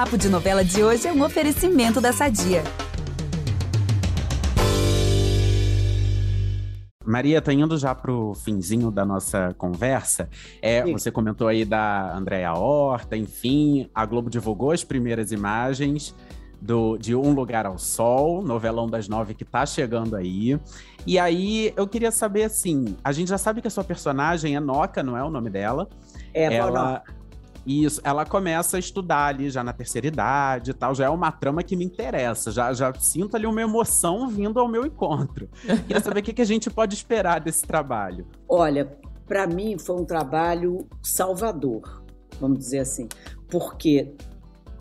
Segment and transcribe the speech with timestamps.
[0.00, 2.62] Papo de Novela de hoje é um oferecimento da Sadia.
[7.04, 10.30] Maria, tá indo já pro finzinho da nossa conversa.
[10.62, 16.14] É, você comentou aí da Andréa Horta, enfim, a Globo divulgou as primeiras imagens
[16.58, 20.58] do, de Um Lugar ao Sol, novelão das nove que tá chegando aí.
[21.06, 24.60] E aí eu queria saber assim: a gente já sabe que a sua personagem é
[24.60, 25.86] Noca, não é o nome dela?
[26.32, 27.02] É, ela,
[27.70, 31.30] isso, ela começa a estudar ali já na terceira idade e tal, já é uma
[31.30, 35.48] trama que me interessa, já, já sinto ali uma emoção vindo ao meu encontro.
[35.86, 38.26] Queria saber o que, que a gente pode esperar desse trabalho.
[38.48, 38.90] Olha,
[39.26, 42.02] para mim foi um trabalho salvador,
[42.40, 43.08] vamos dizer assim,
[43.48, 44.14] porque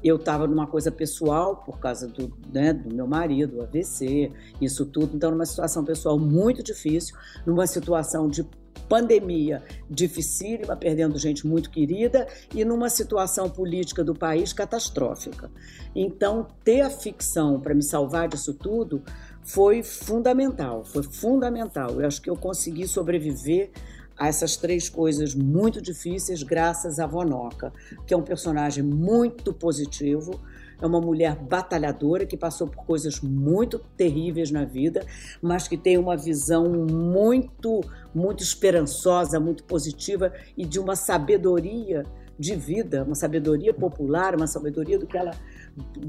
[0.03, 5.15] eu estava numa coisa pessoal por causa do, né, do meu marido, AVC, isso tudo,
[5.15, 7.15] então numa situação pessoal muito difícil,
[7.45, 8.43] numa situação de
[8.87, 15.51] pandemia dificílima, perdendo gente muito querida, e numa situação política do país catastrófica.
[15.95, 19.03] Então, ter a ficção para me salvar disso tudo
[19.43, 21.99] foi fundamental, foi fundamental.
[21.99, 23.71] Eu acho que eu consegui sobreviver
[24.17, 27.71] a essas três coisas muito difíceis graças a Vonoca,
[28.05, 30.39] que é um personagem muito positivo,
[30.81, 35.05] é uma mulher batalhadora que passou por coisas muito terríveis na vida,
[35.41, 37.81] mas que tem uma visão muito,
[38.13, 42.03] muito esperançosa, muito positiva e de uma sabedoria
[42.37, 45.31] de vida, uma sabedoria popular, uma sabedoria do que ela,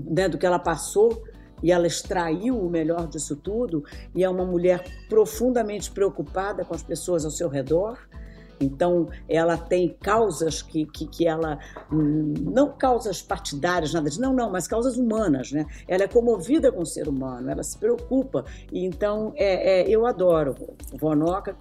[0.09, 1.25] né, do que ela passou
[1.63, 3.85] e ela extraiu o melhor disso tudo.
[4.15, 7.99] E é uma mulher profundamente preocupada com as pessoas ao seu redor
[8.61, 11.59] então, ela tem causas que, que, que ela.
[11.91, 15.67] Não causas partidárias, nada disso, não, não, mas causas humanas, né?
[15.89, 18.45] Ela é comovida com o ser humano, ela se preocupa.
[18.71, 20.55] Então, é, é, eu adoro
[20.99, 21.57] Vonoca.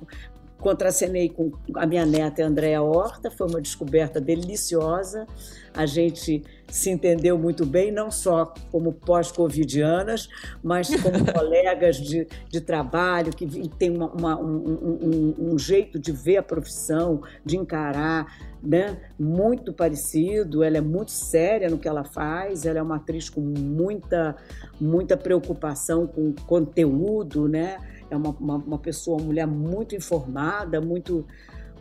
[0.59, 5.25] Contracenei com a minha neta Andréa Horta, foi uma descoberta deliciosa.
[5.73, 10.27] A gente se entendeu muito bem, não só como pós-covidianas,
[10.61, 16.11] mas como colegas de, de trabalho, que tem uma, uma, um, um, um, jeito de
[16.11, 18.27] ver a profissão, de encarar,
[18.61, 18.97] né?
[19.17, 20.61] muito parecido.
[20.61, 24.35] Ela é muito séria no que ela faz, ela é uma atriz com muita,
[24.79, 27.77] muita preocupação com conteúdo, né?
[28.09, 31.25] É uma, uma, uma pessoa, uma mulher muito informada, muito,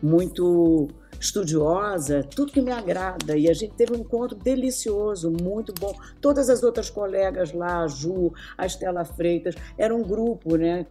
[0.03, 0.89] muito
[1.21, 3.37] estudiosa, tudo que me agrada.
[3.37, 5.95] E a gente teve um encontro delicioso, muito bom.
[6.21, 10.87] Todas as outras colegas lá, a Ju, a Estela Freitas, era um grupo, né?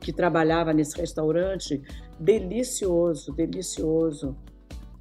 [0.00, 1.82] Que trabalhava nesse restaurante,
[2.18, 4.36] delicioso, delicioso.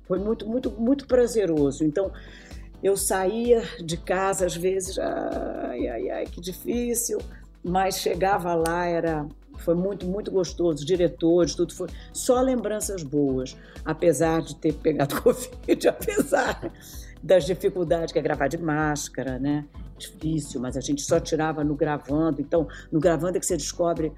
[0.07, 1.84] Foi muito, muito, muito prazeroso.
[1.84, 2.12] Então,
[2.84, 7.17] eu saía de casa às vezes, ai, ai, ai, que difícil,
[7.63, 9.28] mas chegava lá, era
[9.58, 10.86] foi muito, muito gostoso.
[10.86, 16.72] Diretores, tudo foi só lembranças boas, apesar de ter pegado Covid, apesar
[17.22, 19.66] das dificuldades que é gravar de máscara, né?
[19.98, 22.42] Difícil, mas a gente só tirava no gravando.
[22.42, 24.12] Então, no gravando é que você descobre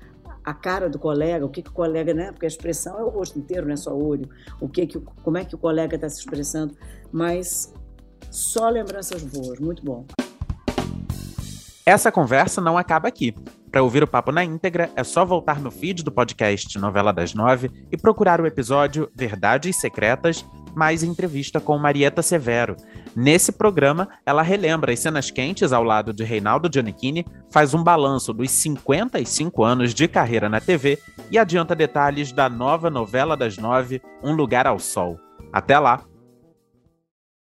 [0.44, 2.31] a cara do colega, o que, que o colega, né?
[2.31, 4.30] Porque a expressão é o rosto inteiro, não é só olho.
[4.59, 6.76] O que, que como é que o colega está se expressando?
[7.12, 7.74] Mas
[8.31, 10.06] só lembranças boas, muito bom.
[11.86, 13.34] Essa conversa não acaba aqui.
[13.78, 17.36] Para ouvir o papo na íntegra, é só voltar no feed do podcast Novela das
[17.36, 20.44] Nove e procurar o episódio Verdades Secretas,
[20.76, 22.76] mais entrevista com Marieta Severo.
[23.16, 28.34] Nesse programa, ela relembra as cenas quentes ao lado de Reinaldo Giannichini, faz um balanço
[28.34, 30.98] dos 55 anos de carreira na TV
[31.30, 35.20] e adianta detalhes da nova novela das nove, Um Lugar ao Sol.
[35.54, 36.02] Até lá!